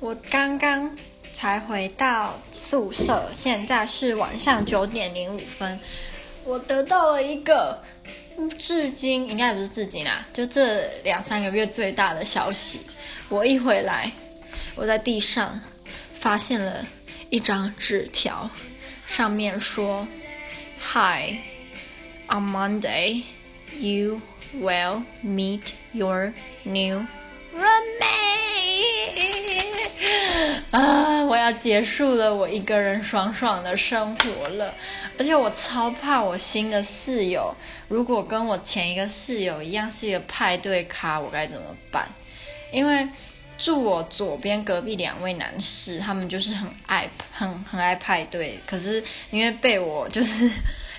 [0.00, 0.96] 我刚刚
[1.32, 5.78] 才回到宿舍，现在是晚上九点零五分。
[6.44, 7.82] 我得到了一个
[8.56, 12.80] 至今应该不是至今啦，就这两三个月最大的消息。
[13.28, 14.10] 我一回来，
[14.76, 15.60] 我在地上
[16.20, 16.86] 发现了
[17.28, 18.48] 一张纸条，
[19.08, 20.06] 上面说
[20.80, 21.34] ：“Hi,
[22.28, 23.24] on Monday,
[23.78, 24.20] you
[24.54, 27.04] will meet your new
[27.52, 28.17] roommate.”
[30.72, 31.24] 啊！
[31.24, 34.74] 我要结束了我一个人爽爽的生活了，
[35.18, 37.54] 而且我超怕我新的室友，
[37.88, 42.06] 如果跟我前一个室友一样是一个派对咖，我该怎么办？
[42.70, 43.08] 因为
[43.56, 50.50] 住我左边隔壁两位男士，他们就是很爱很很爱派对，可是因为被我就是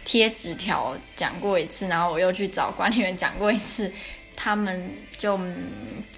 [0.04, 3.92] 贴纸条讲过一次，然后我又去找管理员讲过一次，
[4.36, 5.40] 他们就、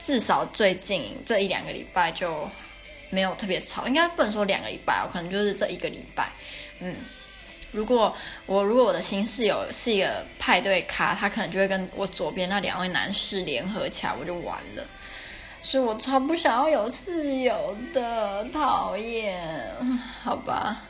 [0.01, 2.49] 至少最近这一两个礼拜就。
[3.11, 6.31] 没有特别吵，应该不能说两个礼拜，可能就是这一个礼拜。
[6.79, 6.95] 嗯，
[7.71, 14.83] 如果我如果我的新室友是一个派对咖，他可能就会跟我左边那两位男士联合起来，我就完了。
[15.61, 19.39] 所以我超不想要有室友的，讨厌。
[20.23, 20.81] 好吧，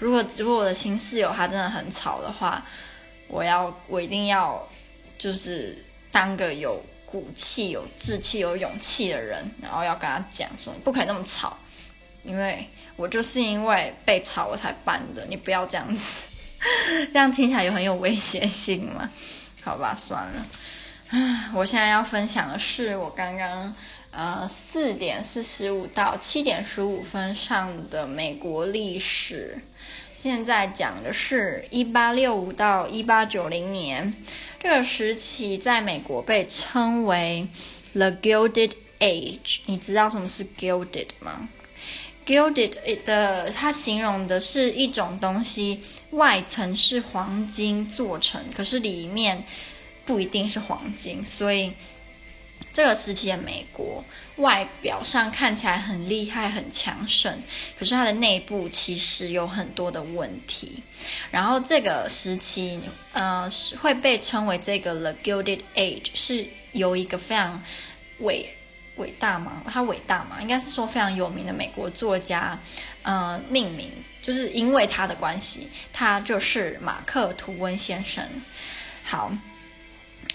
[0.00, 2.66] 如果如果我的新室友他真的很吵的话，
[3.28, 4.68] 我要我一定要
[5.16, 6.82] 就是当个有。
[7.12, 11.54] 骨气、有志气、有勇气的人，然后要跟他讲说：“你不可以那么吵，
[12.24, 16.24] 因为我就是因为被吵我才搬的，你不要这样子，
[17.12, 19.10] 这样听起来有很有威胁性嘛？
[19.62, 20.46] 好吧，算了。
[21.54, 23.74] 我现在要分享的是我刚刚
[24.10, 29.58] 呃四点四十五到七点十五分上的美国历史。”
[30.14, 34.14] 现在讲的是一八六五到一八九零年，
[34.62, 37.48] 这个时期在美国被称为
[37.94, 39.58] The Gilded Age。
[39.66, 41.48] 你知道什么是 Gilded 吗
[42.24, 45.80] ？Gilded 的它形容的是一种东西，
[46.12, 49.44] 外层是黄金做成，可是里面
[50.06, 51.72] 不一定是黄金，所以。
[52.72, 54.02] 这个时期的美国，
[54.36, 57.36] 外表上看起来很厉害、很强盛，
[57.78, 60.82] 可是它的内部其实有很多的问题。
[61.30, 62.80] 然后这个时期，
[63.12, 63.46] 呃，
[63.80, 67.62] 会被称为这个 The Gilded Age，是由一个非常
[68.20, 68.48] 伟
[68.96, 69.62] 伟大吗？
[69.70, 70.38] 他伟大吗？
[70.40, 72.58] 应该是说非常有名的美国作家，
[73.02, 73.90] 呃，命名，
[74.22, 78.26] 就是因为他的关系，他就是马克·吐温先生。
[79.04, 79.30] 好，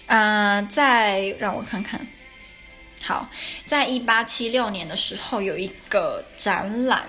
[0.05, 2.05] 呃，再让我看看。
[3.07, 3.29] 好，
[3.65, 7.05] 在一八七六年的时候，有一个展览，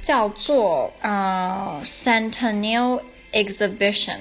[0.00, 4.20] 叫做呃 Centennial Exhibition。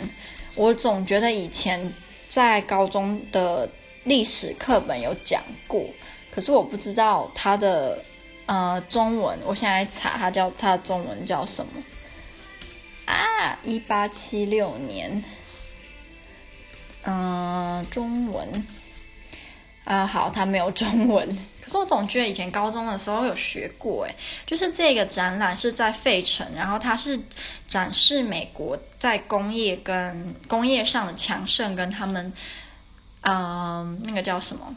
[0.56, 1.94] 我总觉得以前
[2.28, 3.70] 在高中的
[4.04, 5.82] 历史课本有讲过，
[6.30, 8.04] 可是我不知道它的
[8.46, 9.40] 呃中文。
[9.46, 11.72] 我现在查它叫它的中文叫什么
[13.06, 13.58] 啊？
[13.64, 15.24] 一八七六年，
[17.04, 18.68] 嗯、中文。
[19.88, 21.26] 啊、好，它没有中文，
[21.64, 24.14] 可是我总觉得以前高中的时候有学过，诶，
[24.46, 27.18] 就是这个展览是在费城，然后它是
[27.70, 32.34] 展示美国在工业跟工业上的强盛，跟他们，
[33.22, 34.76] 嗯、那个叫什么，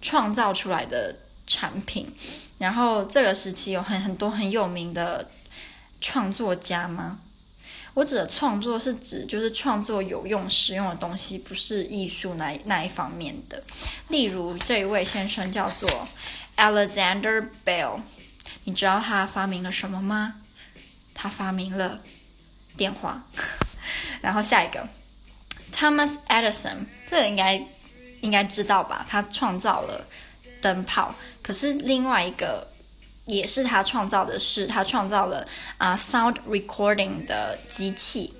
[0.00, 1.12] 创造出来的
[1.48, 2.08] 产品，
[2.56, 5.28] 然后这个时期有很很多很有名的
[6.00, 7.18] 创作家吗？
[7.96, 13.62] 我指的创作是指就是创作有用实用的东西，不是艺术那那一方面的。
[14.08, 16.06] 例如这一位先生叫做
[16.58, 18.02] Alexander Bell，
[18.64, 20.42] 你知道他发明了什么吗？
[21.14, 22.02] 他发明了
[22.76, 23.24] 电话。
[24.20, 24.86] 然后下一个
[25.72, 27.66] Thomas Edison，这个应该
[28.20, 29.06] 应该知道吧？
[29.08, 30.06] 他创造了
[30.60, 31.14] 灯泡。
[31.42, 32.75] 可是另外一个。
[33.26, 35.46] 也是他创造的是，他创造了
[35.78, 38.32] 啊、sound recording 的机器，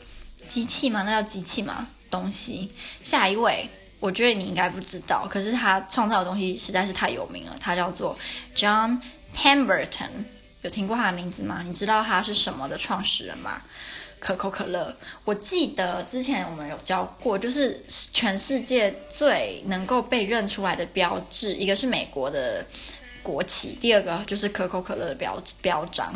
[0.49, 1.03] 机器吗？
[1.03, 1.89] 那叫机器吗？
[2.09, 2.71] 东西。
[3.03, 8.17] 下一位，我觉得你应该不知道，可是他创造的东西实在是太有名了，他叫做
[8.55, 9.01] John
[9.35, 10.11] Pemberton，
[10.63, 11.63] 有听过他的名字吗？
[11.67, 13.61] 你知道他是什么的创始人吗？
[14.21, 14.97] 可口可乐。
[15.25, 22.65] 我记得之前我们有教过，就是全世界最能够被认出来的标志，一个是美国的。
[23.27, 26.13] 国旗，第二个就是可口可乐的标标章，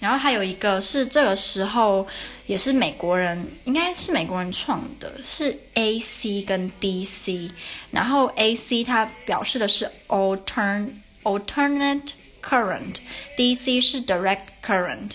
[0.00, 2.06] 然后还有一个是这个时候
[2.46, 7.50] 也是美国人，应该是美国人创的，是 AC 跟 DC，
[7.90, 12.12] 然后 AC 它表示的是 altern alternate
[12.42, 15.10] current，DC 是 direct current。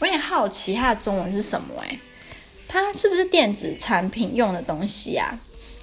[0.00, 1.80] 我有点好奇它的中文是什么？
[1.82, 1.98] 诶，
[2.66, 5.38] 它是不是电子产品用的东西啊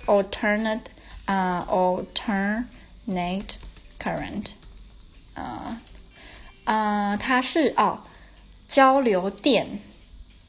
[0.06, 0.82] ？alternate
[1.26, 3.56] 啊、alternate
[4.00, 4.52] current。
[5.38, 5.82] 啊，
[6.66, 8.02] 啊、它是哦
[8.68, 9.80] 交流电，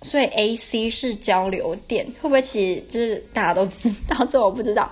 [0.02, 4.24] 所以 AC 是交流电，会不会其实就是大家都知道？
[4.26, 4.90] 这我不知道。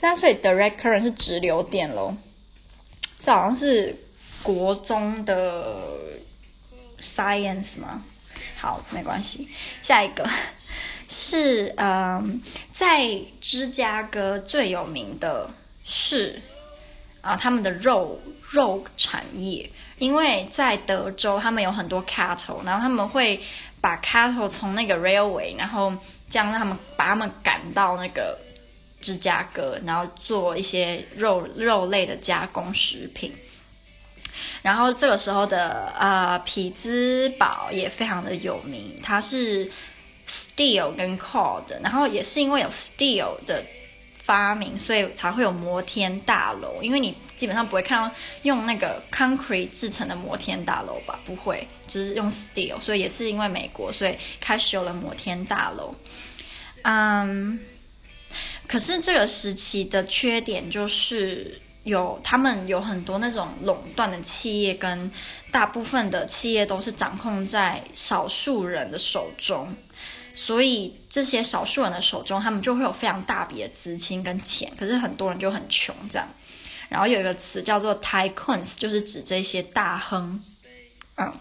[0.00, 2.14] 那所以 direct current 是直流电喽，
[3.22, 3.96] 这好像是
[4.42, 5.80] 国中的
[7.00, 8.04] science 吗？
[8.58, 9.48] 好，没关系。
[9.82, 10.28] 下一个
[11.08, 12.42] 是嗯，
[12.74, 15.48] 在芝加哥最有名的
[15.84, 16.42] 是
[17.24, 19.68] 啊，他们的肉肉产业，
[19.98, 23.40] 因为在德州他们有很多 cattle，然后他们会
[23.80, 25.92] 把 cattle 从那个 railway，然后
[26.28, 28.38] 将他们把他们赶到那个。
[29.00, 33.30] 芝加哥，然后做一些肉肉类的加工食品，
[34.62, 39.70] 然后这个时候的呃匹兹堡也非常的有名，它是
[40.26, 43.62] steel 跟 coal 的，然后也是因为有 steel 的
[44.24, 46.82] 发明，所以才会有摩天大楼。
[46.82, 51.20] 因为你基本上不会看到用那个 concrete 制成的摩天大楼吧？
[51.24, 55.94] 不会，就是用 steel，所以也是因为美国，所以开始有了摩天大楼。
[56.82, 57.60] 嗯。
[58.66, 65.08] 可是这个时期的缺点就是有他们有很多那种垄断的企业，跟
[65.52, 69.76] 大部分的企业都是掌控在少数人的手中，
[70.34, 74.70] 所以这些少数人的手中，他们就会有非常大笔的资金跟钱。
[74.76, 76.28] 可是很多人就很穷，这样。
[76.88, 80.42] 然后有一个词叫做 tycoons，就是指这些大亨。
[81.16, 81.32] 嗯，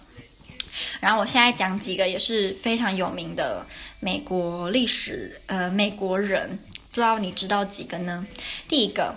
[1.00, 3.66] 然后我现在讲几个也是非常有名的
[4.00, 6.60] 美国历史，呃，美国人。
[6.90, 8.26] 不知道你知道几个呢？
[8.70, 9.16] 第一个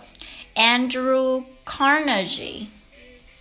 [0.54, 2.68] ，Andrew Carnegie，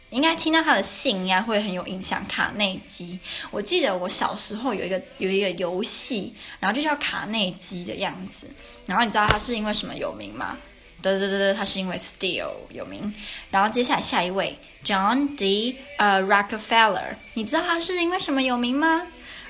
[0.09, 2.25] 应该听到他的姓应该会很有印象。
[2.27, 3.19] 卡内基，
[3.51, 8.47] 我记得我小时候有一个有一个游戏，然后就叫卡内基的样子。
[8.85, 10.57] 然后你知道他是因为什么有名吗？
[11.01, 13.13] 对对对对，他是因为 Steel 有名。
[13.51, 15.75] 然后接下来下一位，John D.
[15.97, 19.03] 呃、Rockefeller，你知道他是因为什么有名吗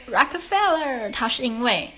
[0.09, 1.91] ？Rockefeller，他是因为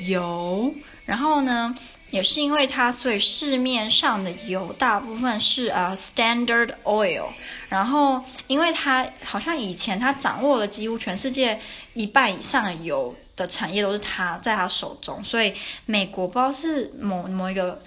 [0.00, 0.74] 油。
[1.06, 1.74] 然后呢？
[2.10, 7.26] 也是因为它，所以市面上的油大部分是呃 Standard Oil。
[7.68, 11.60] 然后，因为它好像以前它掌握了几乎全世界
[11.92, 15.52] 一半以上的油的产业都是他在他手中，所以
[15.84, 17.82] 美国不知道是某某一个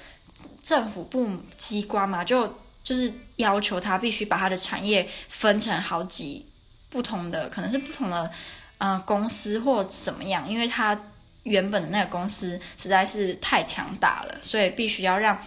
[0.63, 1.27] 政府部
[1.57, 2.47] 机关嘛，就
[2.83, 6.45] 就是要求他必须把他的产业分成好几
[6.89, 8.29] 不同的，可能是不同的
[8.77, 10.97] 呃公司或怎么样，因为他。
[11.43, 15.37] 原本的那个公司实在是太强大了，所以必须要让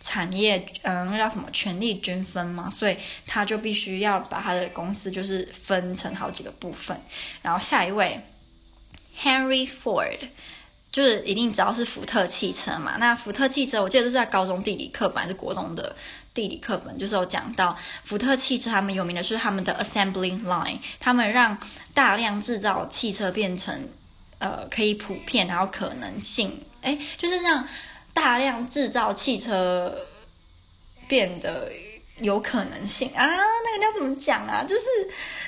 [0.00, 2.96] 产业，嗯，那叫什么权力均分嘛，所以
[3.26, 7.00] 他就必须要把他的公司就是分成好几个部分。
[7.40, 8.20] 然后下一位
[9.18, 10.18] ，Henry Ford，
[10.90, 12.96] 就是一定知道是福特汽车嘛。
[12.98, 15.94] 那福特汽车，我记得是在高中地理课本还是国中的
[16.34, 21.56] 地理课本，就是有讲到福特汽车，他们有名的是他们的 Assembling Line，他们让
[21.94, 23.88] 大量制造汽车变成。
[24.38, 27.66] 呃，可以普遍，然后可能性，哎，就是让
[28.12, 29.96] 大量制造汽车
[31.08, 31.70] 变得
[32.18, 33.24] 有可能性啊。
[33.26, 34.64] 那个叫怎么讲啊？
[34.68, 34.82] 就是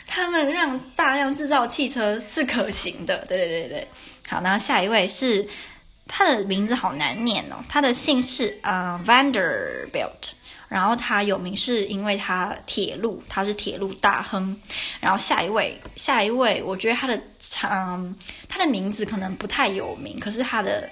[0.07, 3.25] 他们让大量制造汽车是可行的。
[3.27, 3.89] 对对对对，
[4.29, 5.47] 好，那下一位是
[6.09, 10.33] 他的名字好难念哦，他的姓氏啊、呃、Vanderbilt。
[10.69, 14.61] 然后他有名是因为他铁路，他是铁路大亨。
[15.01, 17.21] 然后下一位，下一位，我觉得他的
[17.63, 18.17] 嗯，
[18.49, 20.89] 他的名字可能不太有名，可是他的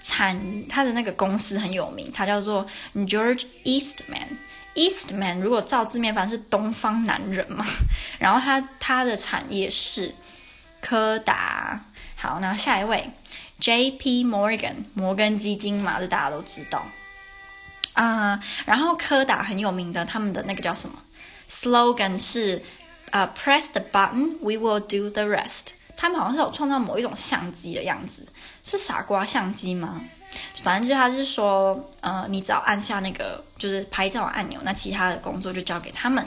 [0.00, 4.28] 产他的那个公司很有名，他叫做 George Eastman。
[4.74, 7.66] Eastman 如果照字面翻是东方男人嘛。
[8.20, 10.14] 然后他他的产业是
[10.80, 11.84] 柯达。
[12.20, 13.10] 好，那下一位
[13.60, 14.24] ，J.P.
[14.24, 16.84] Morgan，摩根基金嘛，这大家都知道。
[17.94, 20.96] 啊、然后柯达很有名的，他们的那个叫什么
[21.50, 22.62] slogan 是
[23.10, 25.68] 呃、Press the button, we will do the rest。
[25.96, 28.26] 他们好像是有创造某一种相机的样子，
[28.62, 30.00] 是傻瓜相机吗？
[30.62, 36.24] 反正就他是说，呃，你只要按下那个就是拍照按钮，那其他的工作就交给他们。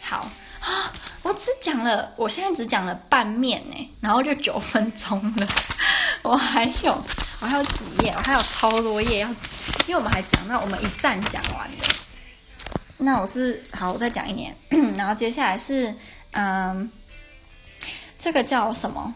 [0.00, 0.28] 好
[0.60, 0.90] 啊，
[1.22, 5.46] 我只讲了，我现在只讲了半面呢，然后就九分钟了，
[6.30, 7.04] 我还有。
[7.40, 9.28] 我还有几页，我还有超多页要，
[9.88, 11.88] 因为我们还讲到我们一站讲完的。
[12.98, 14.56] 那我是好，我再讲一年，
[14.96, 15.92] 然后接下来是
[16.30, 16.88] 嗯，
[18.16, 19.12] 这个叫什么？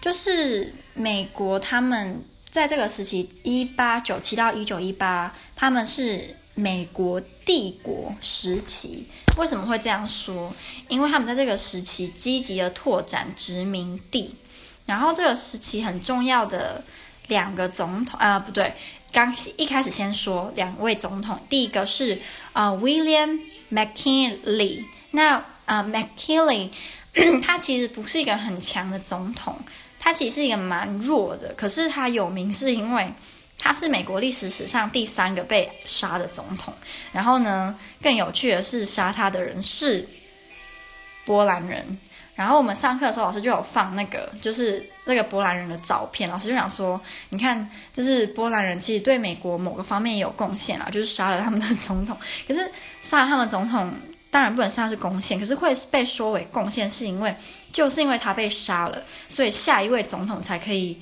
[0.00, 9.04] 就是美国他们在这个时期，一八九七到一九一八，他们是美国帝国时期。
[9.36, 10.54] 为什么会这样说？
[10.86, 14.32] 因为他们在这个时期积极的拓展殖民地，
[14.86, 16.82] 然后这个时期很重要的。
[17.26, 18.70] 两个总统啊、呃，不对，
[19.10, 22.20] 刚一开始先说两位总统，第一个是
[22.52, 23.40] 啊、呃、William
[23.72, 24.84] McKinley。
[25.10, 26.68] 那啊、呃、，McKinley，
[27.42, 29.58] 他其实不是一个很强的总统，
[29.98, 31.54] 他其实是一个蛮弱的。
[31.56, 33.10] 可是他有名是因为
[33.58, 36.74] 他是美国历史史上第三个被杀的总统。
[37.10, 40.06] 然后呢，更有趣的是，杀他的人是
[41.24, 41.98] 波兰人。
[42.34, 46.28] 然后我们上课的时候，老师就有放那个，就是那个波兰人的照片。
[46.28, 52.16] 老师就想说，你看，就是波兰人其实对美国某个方面也有贡献啊，就是杀了他们的总统。
[52.48, 52.68] 可是
[53.00, 53.92] 杀了他们总统，
[54.32, 57.32] 当然不能算是贡献，可是会被说为贡献，是因为
[57.72, 61.00] 就是因为他被杀了，所以下一位总统才可以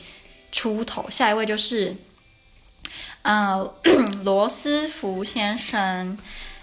[0.53, 1.09] 出头。
[1.09, 1.97] 下一位就是，
[3.23, 3.75] 呃，
[4.23, 6.19] 罗斯福先生。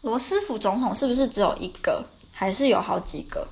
[0.00, 3.46] 罗斯福总统是不是只有一个，还是有好几个？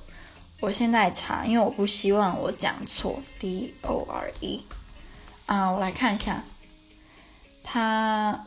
[0.59, 3.23] 我现在查，因为我不希望我讲错。
[3.39, 4.65] D O R E，
[5.45, 6.43] 啊，我来看一下，
[7.63, 8.43] 他。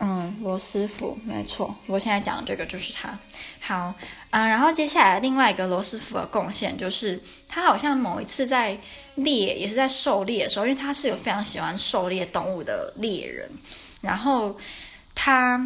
[0.00, 3.18] 嗯，罗斯福没错，我现在讲的这个就是他。
[3.60, 3.96] 好啊，
[4.30, 8.78] 嗯，然后接下来另外一个罗斯福的贡献就是，他好像某一次在
[9.16, 13.50] 猎，也是在狩猎的时候，因为他是有非常喜欢狩猎动物的猎人，
[14.00, 14.56] 然后
[15.16, 15.60] 他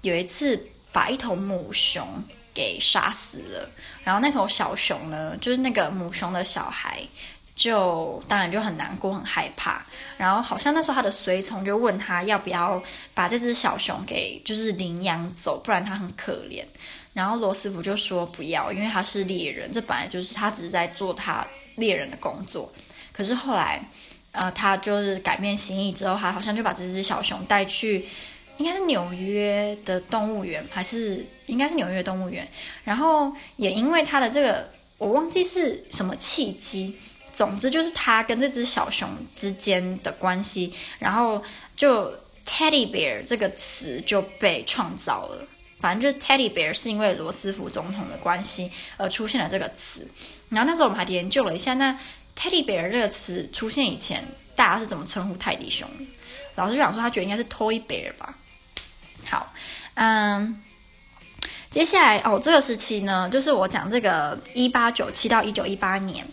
[0.00, 2.06] 有一次把一头母熊
[2.54, 3.70] 给杀死了，
[4.02, 7.02] 然后那头小熊呢，就是那个母熊的小孩。
[7.62, 9.80] 就当然就很难过，很害怕。
[10.16, 12.82] 然后好像那时候他的随从就问他要不要
[13.14, 16.64] 把这只小熊给就是领养走，不然他很可怜。
[17.12, 22.68] 然后罗斯福就说不要，因为他是猎人，这本来就是他只是在做他猎人的工作。
[23.12, 23.80] 可是后来，
[24.32, 28.04] 呃，他就是改变心意之后，他好像就把这只小熊带去，
[28.56, 32.48] 应该是纽约的动物园，还是应该是纽约动物园。
[32.82, 36.98] 然后也因为他的这个，我忘记是什么契机。
[37.42, 41.42] 总之就是他跟这只小熊之间的关系，然后
[41.74, 42.08] 就
[42.46, 45.44] teddy bear 这个词就被创造了。
[45.80, 50.06] 反正就是 teddy bear 是因为罗斯福总统的关系而出现了这个词。
[50.50, 51.98] 然后那时候我们还研究了一下，那
[52.38, 55.88] teddy bear 这个词出现以前，大家是怎么称呼泰迪熊？
[56.54, 58.38] 老师就想说他觉得应该是 toy bear 吧。
[59.24, 59.52] 好，
[59.94, 60.62] 嗯，
[61.70, 66.24] 接下来哦，这个时期呢，就是我讲这个一八九七到一九一八年。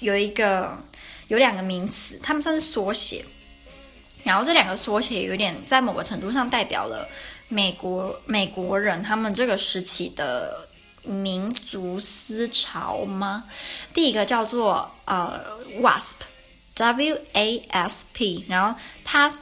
[0.00, 0.78] 有一个
[1.26, 3.24] 有两个名词，他们算是缩写，
[4.22, 7.08] 然后这两个缩写有点在某个程度上代表了
[7.48, 10.68] 美国美国人他们这个时期的
[11.02, 13.44] 民族思潮吗？
[13.92, 15.44] 第一个叫做呃
[15.80, 19.32] WASP，W A S P，然后它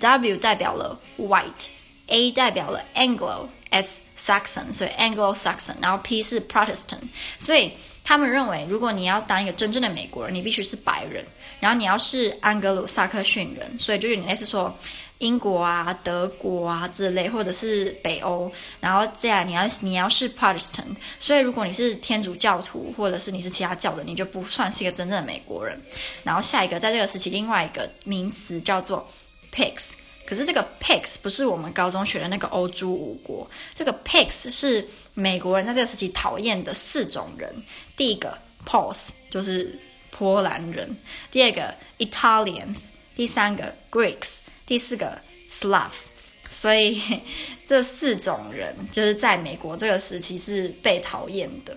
[0.00, 7.72] W 代表了 White，A 代表了 Anglo，S Saxon，所以 Anglo Saxon，然后 P 是 Protestant，所以。
[8.08, 11.22] 他们认为，如果你要当一个真正的美国人，你必须是白人，
[11.60, 14.74] 然后你要是安格鲁萨克逊人，所以就是你类似说
[15.18, 18.50] 英国啊、德国啊之类，或者是北欧，
[18.80, 25.78] 然后这样你要你要是 Protestant，所以如果你是天主教徒或者是你是其他教的，你就不算是一个真正的美国人。
[26.24, 29.06] 然后下一个在这个时期，另外一个名词叫做
[29.52, 29.90] Pigs。
[30.28, 37.50] 可是这个 Pigs 不是我们高中学的那个欧洲五国，这个 Pigs 是美国人在这个时期讨厌的四种人。
[37.96, 39.78] 第一个 Poles 就是
[40.10, 40.94] 波兰人，
[41.30, 42.76] 第二个 Italians，
[43.16, 45.18] 第三个 Greeks，第四个
[45.48, 46.08] Slavs。
[46.50, 47.00] 所以
[47.66, 51.74] 这四种人就是在美国这个时期是被讨厌的。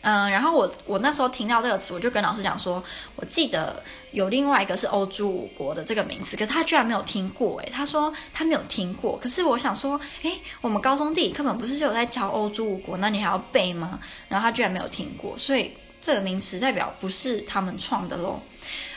[0.00, 2.82] 嗯，然后我我那时候听到这个词，我就跟老师讲说，
[3.16, 13.98] 我记得有另外一个是欧洲五国的这个名词，可是他居然没有听过，诶，他说他没有听过，可是我想说，诶，我们高中地理课本不是就有在教欧洲五国，那你还要背吗？
[14.28, 18.40] 然后他居然没有听过，所以这个名词代表不是他们创的喽。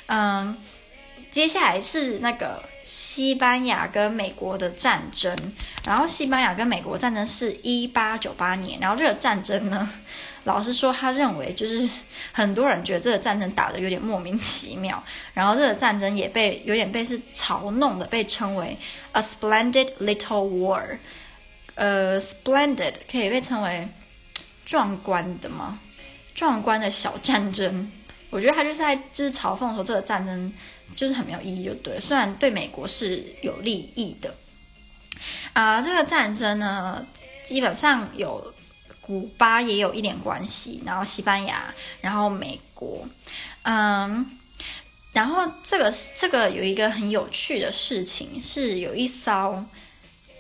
[0.06, 0.56] 嗯，
[1.32, 5.36] 接下来是那个西班牙跟美国的战争，
[5.86, 9.90] 然后西班牙跟美国战争是一八九八年，然后这个战争呢。
[10.44, 11.88] 老师说，他认为就是
[12.32, 15.04] 很多人觉得这个战争打得有点莫名其妙，
[15.36, 18.76] 然后这个战争也被有点被是嘲弄的，被称为
[19.12, 20.98] a splendid little war。
[21.76, 23.88] 呃，splendid 可以被称为
[24.66, 25.80] 壮观的吗？
[26.34, 27.92] 壮观的小战争。
[28.32, 30.52] 我觉得他就是在就是嘲讽说这个战争
[30.96, 32.00] 就是很没有意义，就对。
[32.00, 34.34] 虽然对美国是有利益的
[35.54, 37.06] 啊，呃，这个战争呢，
[37.46, 38.52] 基本上有。
[39.04, 43.06] 古巴也有一点关系，然后西班牙，然后美国，
[43.64, 44.38] 嗯，
[45.12, 49.66] 然后这个这个有一个很有趣的事情，是有一艘，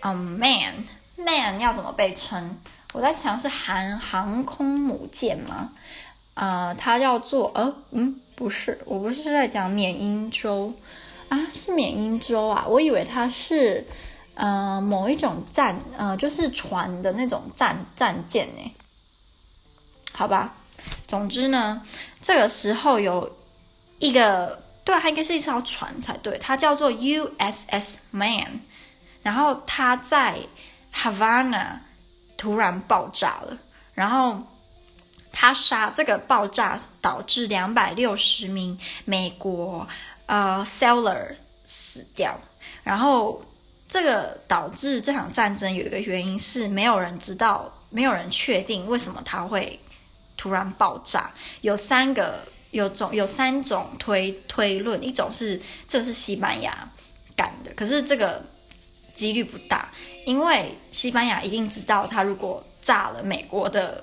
[0.02, 0.86] 嗯，man
[1.18, 2.56] man 要怎么被称？
[2.94, 5.72] 我在想是韩航空母舰吗？
[6.34, 10.74] 呃，它叫做呃嗯，不是，我不是在讲缅因州
[11.30, 13.86] 啊，是缅因州啊，我以为它是。
[14.34, 18.72] 呃，某一种战，呃，就是船的那种战战舰呢，
[20.14, 20.56] 好吧。
[21.06, 21.86] 总之呢，
[22.22, 23.30] 这个时候有
[24.00, 28.62] 一个，对，它应该是一艘船才对，它叫做 USS Man，
[29.22, 30.40] 然后它在
[30.96, 31.80] Havana
[32.38, 33.58] 突然爆炸了，
[33.94, 34.42] 然后
[35.32, 39.88] 他杀这个爆炸导致两百六十名美国
[40.26, 42.40] 呃，seller 死掉，
[42.84, 43.44] 然后。
[43.94, 49.78] 这个导致这场战争有一个原因是没有人知道，没有人确定为什么他会
[50.38, 51.30] 突然爆炸。
[51.60, 52.40] 有三个
[52.70, 56.90] 有种有三种推推论，一种是这是西班牙
[57.36, 58.42] 干的，可是这个
[59.14, 59.92] 几率不大，
[60.26, 64.02] 因为西班牙一定知道，他如果炸了美国的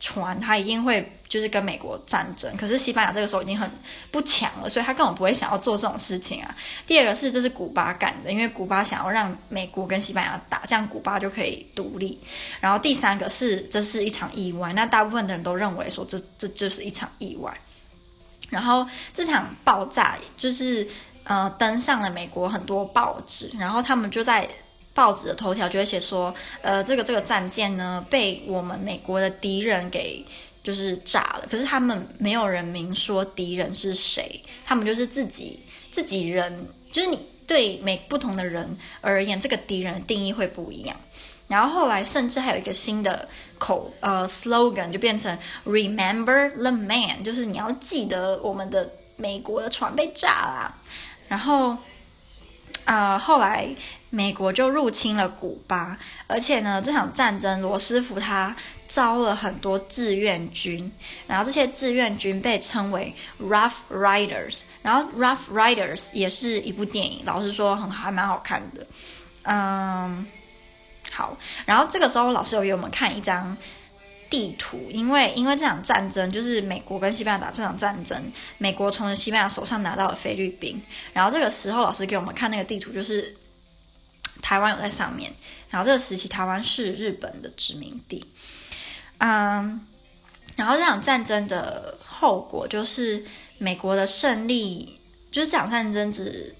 [0.00, 1.12] 船，他一定会。
[1.28, 3.70] 就是跟美国战争，可是西班牙这个时候已经很
[4.10, 6.56] 不强了，所以他根本不会想要做这种事情啊。
[6.86, 12.18] 第二个是这是古巴干的，因为古巴想要让美国跟西班牙打，这样古巴就可以独立。
[12.60, 17.54] 然后第三个是这是一场意外，那大部分的人都认为说这这就是一场意外。
[18.48, 20.88] 然后这场爆炸就是
[21.24, 24.48] 呃登上了美国很多报纸，然后他们就在
[24.98, 30.24] 报纸的头条就会写说，呃这个这个战舰呢被我们美国的敌人给。
[30.60, 35.58] 就是炸了，可是他们没有人明说敌人是谁，他们就是自己
[35.90, 36.52] 自己人，
[36.92, 40.94] 就是你对每不同的人而言，这个敌人的定义会不一样。
[41.46, 50.74] 然后后来甚至还有一个新的口呃 slogan，就变成 Remember the man，就是你要记得我们的美国的船被炸了。
[51.28, 51.74] 然后
[52.84, 53.68] 啊、后来
[54.10, 58.54] 美国就入侵了古巴，而且呢，这场战争罗斯福他。
[58.90, 60.90] 招了很多志愿军，
[61.26, 68.86] 然后这些志愿军被称为 Rough Riders，然后 Rough Riders 也是一部电影，老实说很还蛮好看的。
[69.42, 70.26] 嗯，
[71.12, 73.54] 好，然后这个时候老师有给我们看一张
[74.30, 78.18] 地图，因为因为这场战争就是美国跟西班牙打这场战争，
[78.56, 80.80] 美国从西班牙手上拿到了菲律宾，
[81.12, 83.36] 然后这个时候老师给我们看那个地图，就是
[84.42, 85.32] 台湾有在上面，
[85.70, 88.24] 然后这个时期台湾是日本的殖民地。
[89.18, 89.86] 嗯，
[90.56, 93.24] 然后这场战争的后果就是
[93.58, 94.98] 美国的胜利，
[95.30, 96.54] 就是这场战争只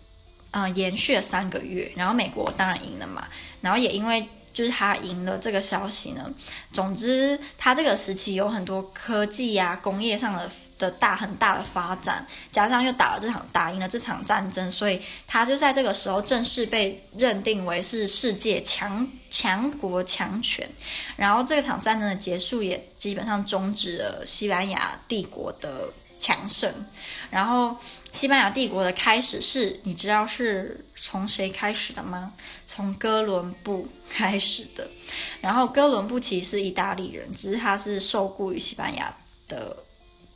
[0.50, 3.28] 嗯延续了三个月，然后美国当然赢了嘛，
[3.60, 6.28] 然后也因为就是他赢了这个消息呢。
[6.72, 20.68] 总之，他这个时期有很多科技呀、工业上的的大很大的发展，加上又打了这场打赢了这场战争，所以他就在这个时候正式被认定为是世界强强国强权。
[21.16, 26.72] 然后这场战争的结束也基本上终止了西班牙帝国的强盛。
[27.30, 27.76] 然后
[28.12, 32.32] 西班牙帝国的开始是，你知道是从谁开始的吗？
[32.66, 34.88] 从哥伦布开始的。
[35.40, 39.12] 然后哥伦布其实是意大利人，只是他是受雇于西班牙
[39.48, 39.76] 的。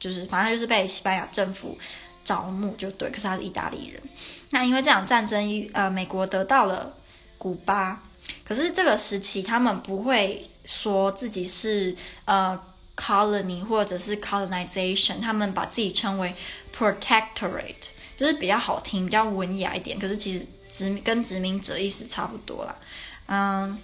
[0.03, 1.79] 就是反正就是被西班牙政府
[2.25, 4.03] 招募就对，可是他是意大利人。
[4.51, 6.93] 那因为这场战争，呃，美国得到了
[7.39, 8.03] 古巴，
[8.45, 12.61] 可是这个时期他们不会说自己是呃
[12.97, 16.35] colony 或者是 colonization，他们把自己称为
[16.77, 17.87] protectorate，
[18.17, 19.97] 就是比较好听，比较文雅一点。
[19.97, 22.77] 可是其实殖跟殖民者意思差不多啦，
[23.27, 23.79] 嗯。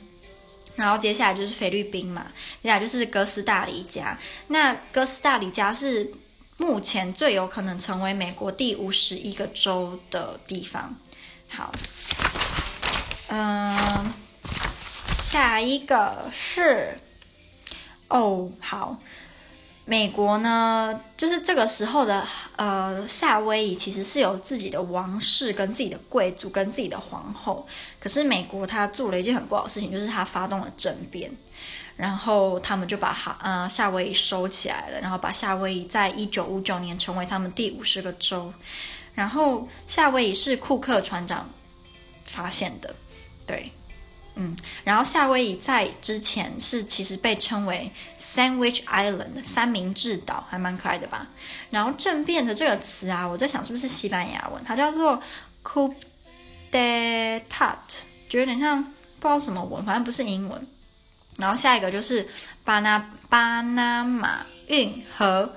[0.79, 2.29] 然后接下来就是菲律宾嘛，
[2.62, 4.17] 接下来就是哥斯达黎加。
[4.47, 6.09] 那哥斯达黎加是
[6.57, 10.95] 目前最有可能成为美国第五十一个州的地方。
[11.49, 11.73] 好，
[13.27, 14.12] 嗯，
[15.21, 16.97] 下一个是，
[18.07, 18.97] 哦，好。
[19.88, 22.22] 美国呢，就是这个时候的
[22.57, 27.66] 呃，夏威夷其实是有自己的王室跟自己的贵族跟自己的皇后。
[27.98, 31.31] 可是美国他做了一件很不好的事情，就是他发动了政变，
[31.96, 38.53] 然后他们就把哈呃夏威夷收起来了，然后把夏威夷在一九五九年成为他们第五十个州。
[39.14, 41.48] 然后夏威夷是库克船长
[42.27, 42.94] 发现的，
[43.46, 43.72] 对。
[44.40, 51.27] 嗯，然后夏威夷在之前是其实被称为 Sandwich Island 三明治岛，还蛮可爱的吧？
[51.70, 54.62] 然后政变的这个词啊，我在想是不是西班牙文？
[54.64, 55.20] 它叫做
[55.64, 55.92] Coup
[56.70, 57.74] d'État，
[58.29, 58.81] 就有点像
[59.18, 60.64] 不知道什么文，反正不是英文。
[61.37, 62.29] 然后下一个就是
[62.62, 65.53] 巴拿巴拿马运河，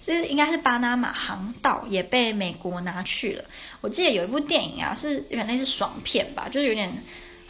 [0.00, 3.44] 这应该是巴拿马航道也被美国拿去了。
[3.80, 6.88] 我记得有一部电影啊，是有点类似爽片吧，就是有点。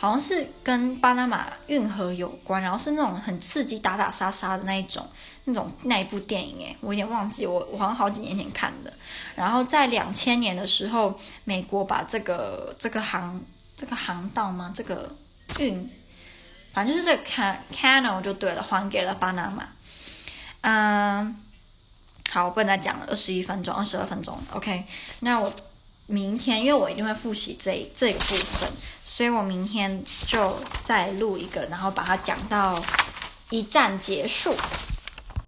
[0.03, 5.09] 好像是跟巴拿马运河有关，然后是那种很刺激、打打杀杀的那一种，
[5.45, 8.93] 那种那一部电影诶，我有点忘记，我我好像好几年前看的。
[9.37, 13.41] 然后在两千年的时候，美国把这个这个航
[13.77, 14.73] 这个航道吗？
[14.75, 15.09] 这个
[15.61, 15.89] 运，
[16.73, 19.69] 反正就是这个 can canal 就对了，还给了巴拿马。
[20.63, 21.41] 嗯，
[22.29, 24.85] 好，我不能再讲了，二十一分钟，二十二分钟，OK。
[25.21, 25.53] 那我
[26.09, 28.69] 明天，因为我一定会复习这这个部分。
[29.15, 32.83] 所以我明天就再录一个，然后把它讲到
[33.51, 34.57] 一战结束。